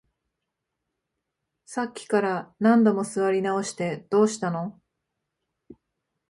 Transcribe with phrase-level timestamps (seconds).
[1.67, 4.81] さっきから何度も座り直して、どうしたの？